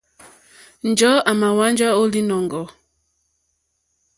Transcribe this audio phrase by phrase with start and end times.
[0.89, 2.65] Njɔ̀ɔ́ à mà hwánjá ó lìnɔ̀ŋgɔ̀.